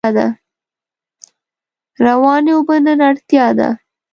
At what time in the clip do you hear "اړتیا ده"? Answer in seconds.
3.09-3.69